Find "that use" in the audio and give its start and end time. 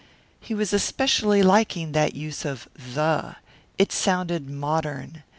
1.91-2.43